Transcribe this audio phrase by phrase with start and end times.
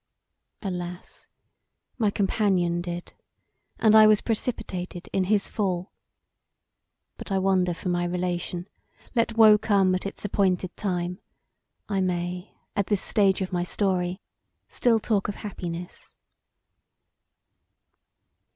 [0.63, 1.27] Alas!
[1.99, 3.13] my companion did,
[3.77, 5.91] and I was precipitated in his fall.
[7.17, 8.67] But I wander from my relation
[9.13, 11.19] let woe come at its appointed time;
[11.87, 14.19] I may at this stage of my story
[14.67, 16.15] still talk of happiness.